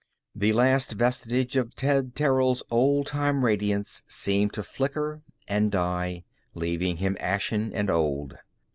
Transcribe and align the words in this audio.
The 0.33 0.51
last 0.53 0.93
vestige 0.93 1.55
of 1.55 1.75
Ted 1.75 2.15
Terrill's 2.15 2.63
old 2.71 3.05
time 3.05 3.45
radiance 3.45 4.01
seemed 4.07 4.51
to 4.53 4.63
flicker 4.63 5.21
and 5.47 5.69
die, 5.71 6.23
leaving 6.55 6.97
him 6.97 7.15
ashen 7.21 7.71
and 7.71 7.87
old. 7.87 8.39